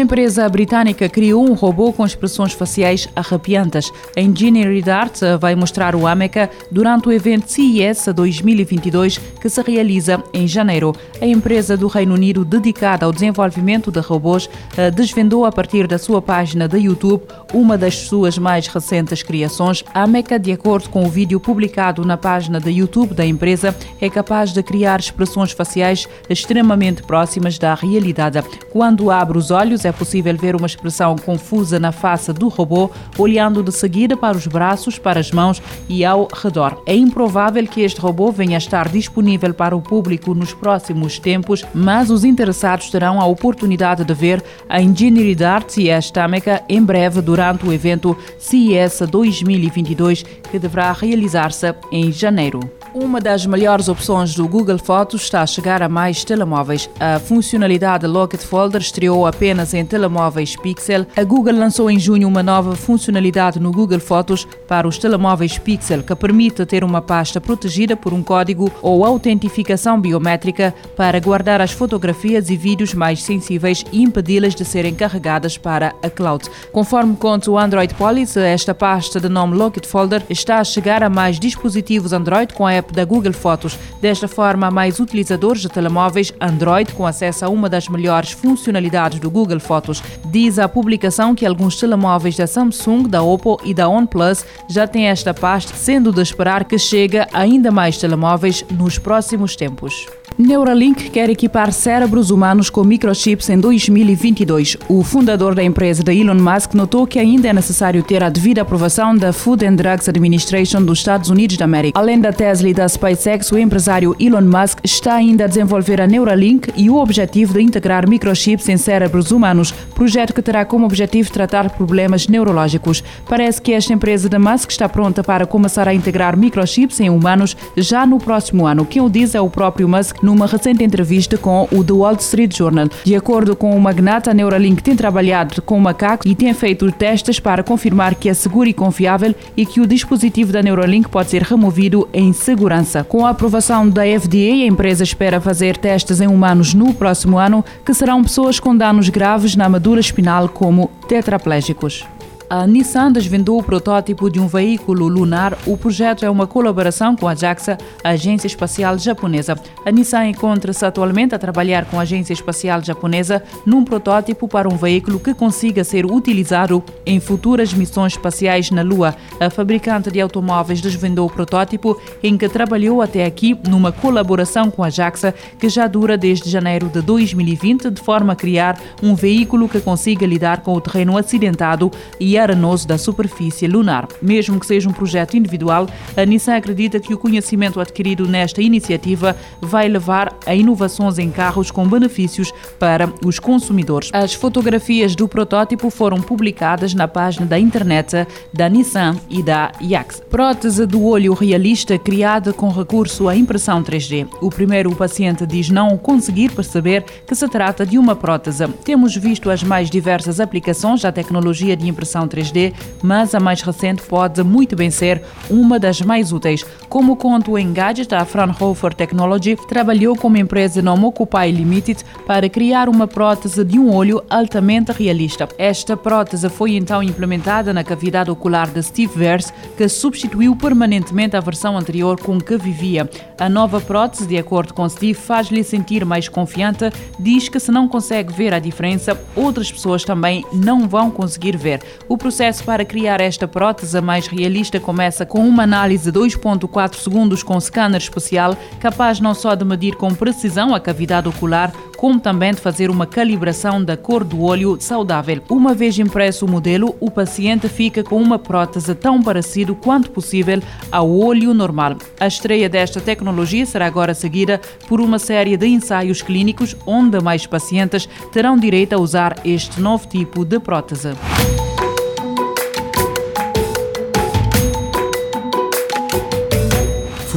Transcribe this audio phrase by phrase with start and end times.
[0.00, 3.92] Uma empresa britânica criou um robô com expressões faciais arrepiantes.
[4.16, 10.24] A Engineering Arts vai mostrar o Ameca durante o evento CES 2022 que se realiza
[10.32, 10.94] em janeiro.
[11.20, 15.98] A empresa do Reino Unido dedicada ao desenvolvimento de robôs eh, desvendou a partir da
[15.98, 19.84] sua página de YouTube uma das suas mais recentes criações.
[19.92, 24.08] A Ameca, de acordo com o vídeo publicado na página de YouTube da empresa, é
[24.08, 28.42] capaz de criar expressões faciais extremamente próximas da realidade.
[28.72, 32.90] Quando abre os olhos, olhos é possível ver uma expressão confusa na face do robô,
[33.18, 36.82] olhando de seguida para os braços, para as mãos e ao redor.
[36.86, 41.64] É improvável que este robô venha a estar disponível para o público nos próximos tempos,
[41.74, 46.82] mas os interessados terão a oportunidade de ver a Engineering Arts e a Stameca em
[46.82, 52.79] breve durante o evento CES 2022 que deverá realizar-se em janeiro.
[52.92, 56.90] Uma das melhores opções do Google Fotos está a chegar a mais telemóveis.
[56.98, 61.06] A funcionalidade Locket Folder estreou apenas em telemóveis Pixel.
[61.16, 66.02] A Google lançou em junho uma nova funcionalidade no Google Fotos para os telemóveis Pixel
[66.02, 71.70] que permite ter uma pasta protegida por um código ou autentificação biométrica para guardar as
[71.70, 76.50] fotografias e vídeos mais sensíveis e impedi-las de serem carregadas para a cloud.
[76.72, 81.08] Conforme conta o Android Policy, esta pasta de nome Locket Folder está a chegar a
[81.08, 83.78] mais dispositivos Android com a app da Google Fotos.
[84.00, 89.30] Desta forma, mais utilizadores de telemóveis Android com acesso a uma das melhores funcionalidades do
[89.30, 90.02] Google Fotos.
[90.26, 95.06] Diz a publicação que alguns telemóveis da Samsung, da Oppo e da OnePlus já têm
[95.06, 100.06] esta pasta, sendo de esperar que chegue ainda mais telemóveis nos próximos tempos.
[100.38, 104.76] Neuralink quer equipar cérebros humanos com microchips em 2022.
[104.88, 108.62] O fundador da empresa de Elon Musk notou que ainda é necessário ter a devida
[108.62, 111.98] aprovação da Food and Drugs Administration dos Estados Unidos da América.
[111.98, 116.06] Além da Tesla e da SpaceX, o empresário Elon Musk está ainda a desenvolver a
[116.06, 121.30] Neuralink e o objetivo de integrar microchips em cérebros humanos, projeto que terá como objetivo
[121.30, 123.04] tratar problemas neurológicos.
[123.28, 127.56] Parece que esta empresa de Musk está pronta para começar a integrar microchips em humanos
[127.76, 128.86] já no próximo ano.
[128.86, 132.56] Quem o diz é o próprio Musk numa recente entrevista com o The Wall Street
[132.56, 132.88] Journal.
[133.04, 137.40] De acordo com o magnata, a Neuralink tem trabalhado com macacos e tem feito testes
[137.40, 141.42] para confirmar que é seguro e confiável e que o dispositivo da Neuralink pode ser
[141.42, 143.02] removido em segurança.
[143.02, 147.64] Com a aprovação da FDA, a empresa espera fazer testes em humanos no próximo ano,
[147.84, 152.06] que serão pessoas com danos graves na medula espinal, como tetraplégicos.
[152.52, 155.56] A Nissan desvendou o protótipo de um veículo lunar.
[155.68, 159.54] O projeto é uma colaboração com a JAXA, a Agência Espacial Japonesa.
[159.86, 164.76] A Nissan encontra-se atualmente a trabalhar com a Agência Espacial Japonesa num protótipo para um
[164.76, 169.14] veículo que consiga ser utilizado em futuras missões espaciais na Lua.
[169.38, 174.82] A fabricante de automóveis desvendou o protótipo em que trabalhou até aqui numa colaboração com
[174.82, 179.68] a JAXA que já dura desde janeiro de 2020, de forma a criar um veículo
[179.68, 184.08] que consiga lidar com o terreno acidentado e arenoso da superfície lunar.
[184.20, 185.86] Mesmo que seja um projeto individual,
[186.16, 191.70] a Nissan acredita que o conhecimento adquirido nesta iniciativa vai levar a inovações em carros
[191.70, 194.10] com benefícios para os consumidores.
[194.12, 200.22] As fotografias do protótipo foram publicadas na página da internet da Nissan e da Yax.
[200.30, 204.28] Prótese do olho realista criada com recurso à impressão 3D.
[204.40, 208.66] O primeiro paciente diz não conseguir perceber que se trata de uma prótese.
[208.84, 214.02] Temos visto as mais diversas aplicações da tecnologia de impressão 3D, mas a mais recente
[214.02, 216.64] pode muito bem ser uma das mais úteis.
[216.88, 222.48] Como conta o Engadget, a Fraunhofer Technology trabalhou com uma empresa nome Occupy Limited para
[222.48, 225.48] criar uma prótese de um olho altamente realista.
[225.58, 231.40] Esta prótese foi então implementada na cavidade ocular de Steve Vers, que substituiu permanentemente a
[231.40, 233.08] versão anterior com que vivia.
[233.38, 237.88] A nova prótese, de acordo com Steve, faz-lhe sentir mais confiante, diz que se não
[237.88, 241.80] consegue ver a diferença, outras pessoas também não vão conseguir ver.
[242.08, 247.42] O processo para criar esta prótese mais realista começa com uma análise de 2.4 segundos
[247.42, 252.52] com scanner especial, capaz não só de medir com precisão a cavidade ocular, como também
[252.52, 255.42] de fazer uma calibração da cor do olho saudável.
[255.48, 260.62] Uma vez impresso o modelo, o paciente fica com uma prótese tão parecida quanto possível
[260.92, 261.96] ao olho normal.
[262.18, 267.46] A estreia desta tecnologia será agora seguida por uma série de ensaios clínicos onde mais
[267.46, 271.10] pacientes terão direito a usar este novo tipo de prótese.